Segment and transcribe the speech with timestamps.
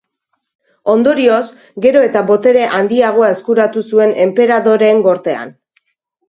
[0.93, 1.41] Ondorioz,
[1.85, 5.55] gero eta botere handiagoa eskuratu zuen enperadoreen gortean.